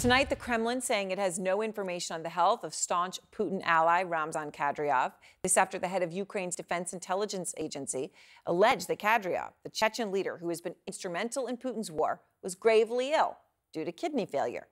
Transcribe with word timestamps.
Tonight, 0.00 0.30
the 0.30 0.36
Kremlin 0.36 0.80
saying 0.80 1.10
it 1.10 1.18
has 1.18 1.38
no 1.38 1.60
information 1.60 2.14
on 2.14 2.22
the 2.22 2.30
health 2.30 2.64
of 2.64 2.72
staunch 2.72 3.20
Putin 3.36 3.60
ally 3.64 4.02
Ramzan 4.02 4.50
Kadyrov. 4.50 5.12
This 5.42 5.58
after 5.58 5.78
the 5.78 5.88
head 5.88 6.02
of 6.02 6.10
Ukraine's 6.10 6.56
Defense 6.56 6.94
Intelligence 6.94 7.54
Agency 7.58 8.10
alleged 8.46 8.88
that 8.88 8.98
Kadyrov, 8.98 9.50
the 9.62 9.68
Chechen 9.68 10.10
leader 10.10 10.38
who 10.38 10.48
has 10.48 10.62
been 10.62 10.74
instrumental 10.86 11.46
in 11.46 11.58
Putin's 11.58 11.90
war, 11.90 12.22
was 12.42 12.54
gravely 12.54 13.12
ill 13.12 13.36
due 13.74 13.84
to 13.84 13.92
kidney 13.92 14.24
failure. 14.24 14.68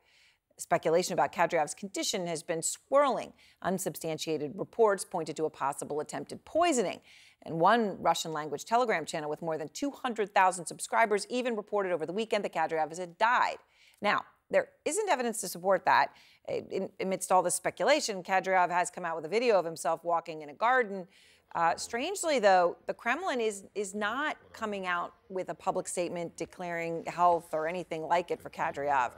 Speculation 0.57 1.13
about 1.13 1.35
Kadyrov's 1.35 1.75
condition 1.75 2.27
has 2.27 2.43
been 2.43 2.63
swirling. 2.63 3.35
Unsubstantiated 3.61 4.53
reports 4.55 5.05
pointed 5.05 5.37
to 5.37 5.45
a 5.45 5.51
possible 5.51 6.01
attempted 6.01 6.43
poisoning. 6.47 7.01
And 7.43 7.61
one 7.61 8.01
Russian 8.01 8.33
language 8.33 8.65
telegram 8.65 9.05
channel 9.05 9.29
with 9.29 9.43
more 9.43 9.59
than 9.59 9.69
200,000 9.69 10.65
subscribers 10.65 11.27
even 11.29 11.55
reported 11.55 11.93
over 11.93 12.07
the 12.07 12.15
weekend 12.15 12.47
that 12.47 12.55
Kadyrov 12.55 12.99
had 12.99 13.19
died. 13.19 13.59
Now, 14.01 14.23
there 14.51 14.69
isn't 14.85 15.09
evidence 15.09 15.41
to 15.41 15.49
support 15.49 15.85
that. 15.85 16.13
In, 16.49 16.89
amidst 17.01 17.31
all 17.31 17.43
the 17.43 17.51
speculation, 17.51 18.23
Kadyrov 18.23 18.71
has 18.71 18.91
come 18.91 19.05
out 19.05 19.17
with 19.17 19.25
a 19.27 19.29
video 19.29 19.59
of 19.59 19.65
himself 19.65 20.03
walking 20.05 20.43
in 20.43 20.49
a 20.49 20.55
garden. 20.55 21.07
Uh, 21.55 21.77
strangely, 21.77 22.39
though, 22.39 22.77
the 22.87 22.95
Kremlin 22.95 23.41
is 23.41 23.65
is 23.75 23.95
not 23.95 24.37
coming 24.53 24.87
out 24.87 25.15
with 25.29 25.49
a 25.49 25.55
public 25.55 25.89
statement 25.89 26.37
declaring 26.37 27.05
health 27.07 27.53
or 27.53 27.67
anything 27.67 28.03
like 28.03 28.31
it 28.31 28.41
for 28.41 28.51
Kadyrov. 28.51 29.13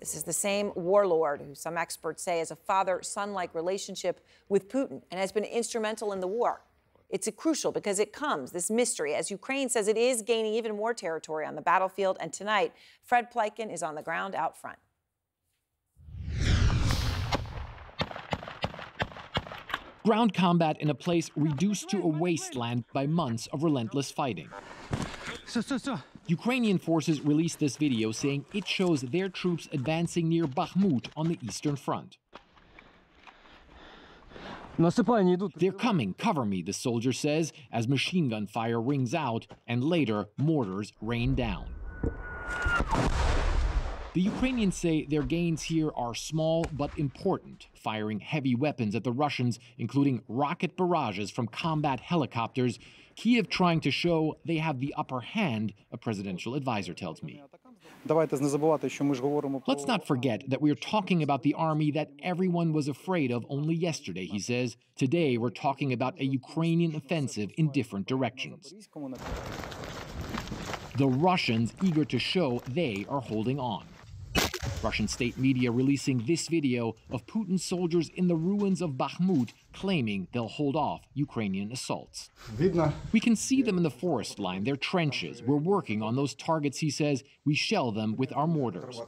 This 0.00 0.14
is 0.14 0.22
the 0.22 0.32
same 0.32 0.72
warlord 0.74 1.40
who 1.40 1.54
some 1.54 1.76
experts 1.76 2.22
say 2.22 2.38
has 2.38 2.50
a 2.50 2.56
father-son-like 2.56 3.54
relationship 3.54 4.20
with 4.48 4.68
Putin 4.68 5.02
and 5.10 5.20
has 5.20 5.32
been 5.32 5.44
instrumental 5.44 6.12
in 6.12 6.20
the 6.20 6.26
war. 6.26 6.62
It's 7.10 7.28
crucial 7.36 7.72
because 7.72 7.98
it 7.98 8.12
comes, 8.12 8.52
this 8.52 8.70
mystery, 8.70 9.14
as 9.14 9.30
Ukraine 9.30 9.70
says 9.70 9.88
it 9.88 9.96
is 9.96 10.20
gaining 10.20 10.52
even 10.54 10.76
more 10.76 10.92
territory 10.92 11.46
on 11.46 11.54
the 11.54 11.62
battlefield. 11.62 12.18
And 12.20 12.32
tonight, 12.32 12.72
Fred 13.02 13.32
Pleitgen 13.32 13.72
is 13.72 13.82
on 13.82 13.94
the 13.94 14.02
ground 14.02 14.34
out 14.34 14.58
front. 14.58 14.78
Ground 20.04 20.32
combat 20.32 20.80
in 20.80 20.90
a 20.90 20.94
place 20.94 21.30
reduced 21.36 21.90
to 21.90 21.98
a 21.98 22.06
wasteland 22.06 22.84
by 22.94 23.06
months 23.06 23.46
of 23.52 23.62
relentless 23.62 24.10
fighting. 24.10 24.48
Ukrainian 26.26 26.78
forces 26.78 27.22
released 27.22 27.58
this 27.58 27.76
video 27.76 28.12
saying 28.12 28.44
it 28.52 28.66
shows 28.66 29.00
their 29.00 29.30
troops 29.30 29.66
advancing 29.72 30.28
near 30.28 30.46
Bakhmut 30.46 31.06
on 31.16 31.28
the 31.28 31.38
Eastern 31.42 31.76
Front. 31.76 32.18
They're 35.56 35.72
coming, 35.72 36.14
cover 36.14 36.44
me, 36.44 36.62
the 36.62 36.72
soldier 36.72 37.12
says, 37.12 37.52
as 37.72 37.88
machine 37.88 38.28
gun 38.28 38.46
fire 38.46 38.80
rings 38.80 39.12
out 39.14 39.46
and 39.66 39.82
later 39.82 40.26
mortars 40.36 40.92
rain 41.00 41.34
down. 41.34 41.66
The 44.14 44.22
Ukrainians 44.22 44.76
say 44.76 45.04
their 45.04 45.22
gains 45.22 45.62
here 45.62 45.90
are 45.94 46.14
small 46.14 46.64
but 46.72 46.96
important, 46.98 47.68
firing 47.74 48.20
heavy 48.20 48.54
weapons 48.54 48.94
at 48.94 49.04
the 49.04 49.12
Russians, 49.12 49.58
including 49.76 50.22
rocket 50.28 50.76
barrages 50.76 51.30
from 51.30 51.46
combat 51.46 52.00
helicopters. 52.00 52.78
Kiev 53.16 53.48
trying 53.48 53.80
to 53.80 53.90
show 53.90 54.38
they 54.44 54.56
have 54.56 54.80
the 54.80 54.94
upper 54.96 55.20
hand, 55.20 55.74
a 55.92 55.98
presidential 55.98 56.54
advisor 56.54 56.94
tells 56.94 57.22
me. 57.22 57.42
Let's 59.66 59.86
not 59.86 60.06
forget 60.06 60.44
that 60.48 60.62
we're 60.62 60.74
talking 60.74 61.22
about 61.22 61.42
the 61.42 61.54
army 61.54 61.90
that 61.92 62.10
everyone 62.22 62.72
was 62.72 62.88
afraid 62.88 63.30
of 63.30 63.44
only 63.48 63.74
yesterday, 63.74 64.26
he 64.26 64.38
says. 64.38 64.76
Today, 64.96 65.36
we're 65.36 65.50
talking 65.50 65.92
about 65.92 66.18
a 66.18 66.24
Ukrainian 66.24 66.94
offensive 66.94 67.50
in 67.56 67.70
different 67.70 68.06
directions. 68.06 68.72
The 70.96 71.08
Russians 71.08 71.74
eager 71.82 72.04
to 72.04 72.18
show 72.18 72.62
they 72.68 73.06
are 73.08 73.20
holding 73.20 73.58
on. 73.60 73.84
Russian 74.82 75.08
state 75.08 75.38
media 75.38 75.70
releasing 75.70 76.24
this 76.26 76.48
video 76.48 76.96
of 77.10 77.26
Putin's 77.26 77.64
soldiers 77.64 78.10
in 78.14 78.28
the 78.28 78.36
ruins 78.36 78.80
of 78.80 78.92
Bakhmut 78.92 79.50
claiming 79.72 80.28
they'll 80.32 80.48
hold 80.48 80.76
off 80.76 81.02
Ukrainian 81.14 81.72
assaults. 81.72 82.30
We 83.12 83.20
can 83.20 83.36
see 83.36 83.62
them 83.62 83.76
in 83.76 83.82
the 83.82 83.90
forest 83.90 84.38
line, 84.38 84.64
their 84.64 84.76
trenches. 84.76 85.42
We're 85.42 85.56
working 85.56 86.02
on 86.02 86.16
those 86.16 86.34
targets, 86.34 86.78
he 86.78 86.90
says. 86.90 87.24
We 87.44 87.54
shell 87.54 87.92
them 87.92 88.16
with 88.16 88.32
our 88.32 88.46
mortars. 88.46 89.00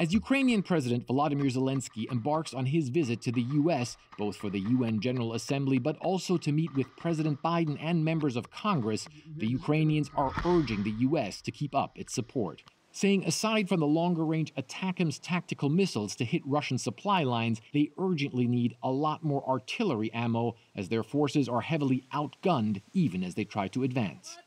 As 0.00 0.12
Ukrainian 0.12 0.62
President 0.62 1.08
Volodymyr 1.08 1.52
Zelensky 1.52 2.08
embarks 2.12 2.54
on 2.54 2.66
his 2.66 2.88
visit 2.88 3.20
to 3.22 3.32
the 3.32 3.42
U.S., 3.42 3.96
both 4.16 4.36
for 4.36 4.48
the 4.48 4.60
UN 4.60 5.00
General 5.00 5.34
Assembly 5.34 5.80
but 5.80 5.96
also 5.98 6.36
to 6.36 6.52
meet 6.52 6.72
with 6.76 6.86
President 6.96 7.42
Biden 7.42 7.76
and 7.80 8.04
members 8.04 8.36
of 8.36 8.52
Congress, 8.52 9.08
the 9.36 9.48
Ukrainians 9.48 10.08
are 10.14 10.32
urging 10.44 10.84
the 10.84 10.94
U.S. 11.08 11.42
to 11.42 11.50
keep 11.50 11.74
up 11.74 11.98
its 11.98 12.14
support 12.14 12.62
saying 12.92 13.24
aside 13.24 13.68
from 13.68 13.80
the 13.80 13.86
longer 13.86 14.24
range 14.24 14.52
ATACMS 14.54 15.20
tactical 15.22 15.68
missiles 15.68 16.16
to 16.16 16.24
hit 16.24 16.42
Russian 16.44 16.78
supply 16.78 17.22
lines, 17.22 17.60
they 17.72 17.90
urgently 17.98 18.46
need 18.46 18.76
a 18.82 18.90
lot 18.90 19.22
more 19.22 19.48
artillery 19.48 20.12
ammo 20.12 20.56
as 20.76 20.88
their 20.88 21.02
forces 21.02 21.48
are 21.48 21.60
heavily 21.60 22.04
outgunned 22.12 22.82
even 22.92 23.22
as 23.22 23.34
they 23.34 23.44
try 23.44 23.68
to 23.68 23.84
advance. 23.84 24.38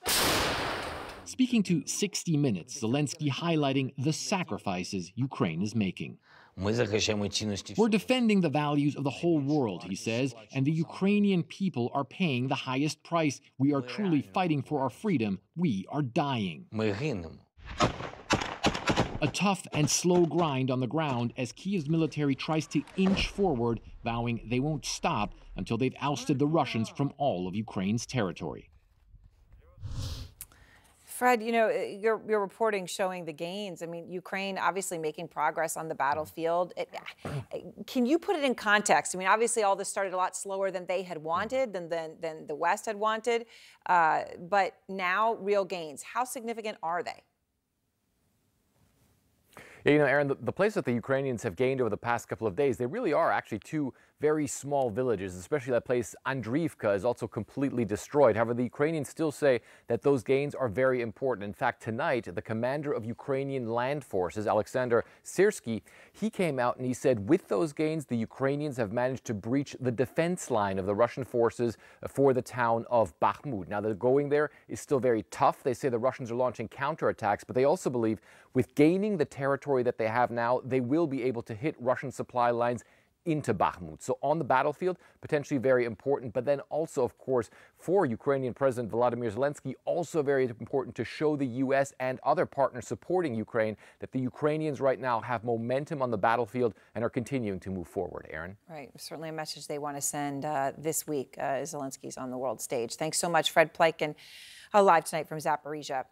Speaking 1.25 1.63
to 1.63 1.83
60 1.85 2.35
Minutes, 2.35 2.81
Zelensky 2.81 3.29
highlighting 3.29 3.93
the 3.97 4.11
sacrifices 4.11 5.11
Ukraine 5.15 5.61
is 5.61 5.75
making. 5.75 6.17
We're 7.77 7.89
defending 7.89 8.41
the 8.41 8.49
values 8.49 8.95
of 8.95 9.03
the 9.05 9.09
whole 9.09 9.39
world, 9.39 9.83
he 9.83 9.95
says, 9.95 10.35
and 10.53 10.65
the 10.65 10.71
Ukrainian 10.71 11.43
people 11.43 11.89
are 11.93 12.03
paying 12.03 12.49
the 12.49 12.55
highest 12.55 13.01
price. 13.03 13.39
We 13.57 13.73
are 13.73 13.81
truly 13.81 14.21
fighting 14.21 14.61
for 14.61 14.81
our 14.81 14.89
freedom. 14.89 15.39
We 15.55 15.85
are 15.89 16.01
dying. 16.01 16.65
A 19.23 19.27
tough 19.27 19.67
and 19.73 19.87
slow 19.87 20.25
grind 20.25 20.71
on 20.71 20.79
the 20.79 20.87
ground 20.87 21.33
as 21.37 21.51
Kiev's 21.51 21.87
military 21.87 22.33
tries 22.33 22.65
to 22.67 22.81
inch 22.97 23.27
forward, 23.27 23.79
vowing 24.03 24.41
they 24.49 24.59
won't 24.59 24.83
stop 24.83 25.35
until 25.55 25.77
they've 25.77 25.95
ousted 26.01 26.39
the 26.39 26.47
Russians 26.47 26.89
from 26.89 27.13
all 27.17 27.47
of 27.47 27.55
Ukraine's 27.55 28.07
territory. 28.07 28.71
Fred, 31.05 31.43
you 31.43 31.51
know, 31.51 31.69
your, 31.69 32.19
your 32.27 32.39
reporting 32.39 32.87
showing 32.87 33.25
the 33.25 33.31
gains. 33.31 33.83
I 33.83 33.85
mean, 33.85 34.09
Ukraine 34.09 34.57
obviously 34.57 34.97
making 34.97 35.27
progress 35.27 35.77
on 35.77 35.87
the 35.87 35.93
battlefield. 35.93 36.73
It, 36.75 36.89
can 37.85 38.07
you 38.07 38.17
put 38.17 38.35
it 38.37 38.43
in 38.43 38.55
context? 38.55 39.15
I 39.15 39.19
mean, 39.19 39.27
obviously, 39.27 39.61
all 39.61 39.75
this 39.75 39.87
started 39.87 40.13
a 40.13 40.17
lot 40.17 40.35
slower 40.35 40.71
than 40.71 40.87
they 40.87 41.03
had 41.03 41.19
wanted, 41.19 41.73
than, 41.73 41.89
than, 41.89 42.15
than 42.21 42.47
the 42.47 42.55
West 42.55 42.87
had 42.87 42.95
wanted. 42.95 43.45
Uh, 43.85 44.23
but 44.49 44.77
now, 44.89 45.35
real 45.35 45.63
gains. 45.63 46.01
How 46.01 46.23
significant 46.23 46.79
are 46.81 47.03
they? 47.03 47.21
Yeah, 49.83 49.93
you 49.93 49.97
know, 49.97 50.05
Aaron, 50.05 50.27
the, 50.27 50.35
the 50.39 50.51
place 50.51 50.75
that 50.75 50.85
the 50.85 50.93
Ukrainians 50.93 51.41
have 51.43 51.55
gained 51.55 51.81
over 51.81 51.89
the 51.89 51.97
past 51.97 52.27
couple 52.27 52.45
of 52.45 52.55
days, 52.55 52.77
they 52.77 52.85
really 52.85 53.13
are 53.13 53.31
actually 53.31 53.59
two 53.59 53.93
very 54.21 54.45
small 54.45 54.91
villages, 54.91 55.35
especially 55.35 55.71
that 55.71 55.83
place 55.83 56.15
Andriivka 56.27 56.95
is 56.95 57.03
also 57.03 57.27
completely 57.27 57.83
destroyed. 57.83 58.35
However, 58.35 58.53
the 58.53 58.63
Ukrainians 58.63 59.09
still 59.09 59.31
say 59.31 59.61
that 59.87 60.03
those 60.03 60.23
gains 60.23 60.53
are 60.53 60.69
very 60.69 61.01
important. 61.01 61.43
In 61.43 61.53
fact, 61.53 61.81
tonight, 61.81 62.27
the 62.33 62.41
commander 62.41 62.93
of 62.93 63.03
Ukrainian 63.03 63.67
land 63.67 64.03
forces, 64.03 64.45
Alexander 64.45 65.03
Syrsky, 65.25 65.81
he 66.13 66.29
came 66.29 66.59
out 66.59 66.77
and 66.77 66.85
he 66.85 66.93
said 66.93 67.27
with 67.27 67.47
those 67.47 67.73
gains, 67.73 68.05
the 68.05 68.15
Ukrainians 68.15 68.77
have 68.77 68.91
managed 68.91 69.25
to 69.25 69.33
breach 69.33 69.75
the 69.79 69.91
defense 69.91 70.51
line 70.51 70.77
of 70.77 70.85
the 70.85 70.93
Russian 70.93 71.23
forces 71.23 71.77
for 72.07 72.31
the 72.31 72.43
town 72.43 72.85
of 72.91 73.19
Bakhmut. 73.19 73.69
Now, 73.69 73.81
the 73.81 73.95
going 73.95 74.29
there 74.29 74.51
is 74.67 74.79
still 74.79 74.99
very 74.99 75.23
tough. 75.31 75.63
They 75.63 75.73
say 75.73 75.89
the 75.89 75.97
Russians 75.97 76.29
are 76.29 76.35
launching 76.35 76.67
counterattacks, 76.67 77.41
but 77.47 77.55
they 77.55 77.65
also 77.65 77.89
believe 77.89 78.21
with 78.53 78.75
gaining 78.75 79.17
the 79.17 79.25
territory 79.25 79.70
that 79.83 79.97
they 79.97 80.07
have 80.07 80.31
now, 80.31 80.61
they 80.65 80.81
will 80.81 81.07
be 81.07 81.23
able 81.23 81.41
to 81.43 81.55
hit 81.55 81.75
Russian 81.79 82.11
supply 82.11 82.51
lines 82.51 82.83
into 83.25 83.53
Bakhmut. 83.53 84.01
So 84.01 84.17
on 84.21 84.39
the 84.39 84.43
battlefield, 84.43 84.97
potentially 85.21 85.59
very 85.59 85.85
important, 85.85 86.33
but 86.33 86.45
then 86.45 86.59
also, 86.69 87.03
of 87.03 87.17
course, 87.17 87.49
for 87.77 88.05
Ukrainian 88.05 88.53
President 88.53 88.91
Volodymyr 88.91 89.31
Zelensky, 89.31 89.73
also 89.85 90.23
very 90.23 90.45
important 90.45 90.95
to 90.95 91.05
show 91.05 91.35
the 91.35 91.45
U.S. 91.45 91.93
and 91.99 92.19
other 92.23 92.45
partners 92.45 92.87
supporting 92.87 93.35
Ukraine 93.35 93.77
that 93.99 94.11
the 94.11 94.19
Ukrainians 94.19 94.81
right 94.81 94.99
now 94.99 95.21
have 95.21 95.43
momentum 95.43 96.01
on 96.01 96.09
the 96.09 96.17
battlefield 96.17 96.73
and 96.95 97.03
are 97.03 97.09
continuing 97.09 97.59
to 97.59 97.69
move 97.69 97.87
forward. 97.87 98.27
Aaron? 98.31 98.57
Right. 98.69 98.89
Certainly 98.97 99.29
a 99.29 99.33
message 99.33 99.67
they 99.67 99.79
want 99.79 99.97
to 99.97 100.01
send 100.01 100.45
uh, 100.45 100.71
this 100.77 101.05
week 101.07 101.35
uh, 101.37 101.61
Zelensky's 101.61 102.17
on 102.17 102.31
the 102.31 102.37
world 102.37 102.59
stage. 102.59 102.95
Thanks 102.95 103.19
so 103.19 103.29
much, 103.29 103.51
Fred 103.51 103.73
Pleitgen, 103.73 104.15
uh, 104.73 104.81
live 104.81 105.05
tonight 105.05 105.27
from 105.27 105.37
Zaporizhia. 105.37 106.05